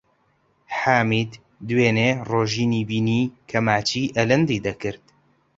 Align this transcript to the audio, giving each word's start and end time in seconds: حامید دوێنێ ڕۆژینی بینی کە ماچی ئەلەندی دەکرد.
حامید 0.77 1.31
دوێنێ 1.67 2.09
ڕۆژینی 2.29 2.83
بینی 2.89 3.23
کە 3.49 3.57
ماچی 3.67 4.03
ئەلەندی 4.15 4.63
دەکرد. 4.67 5.03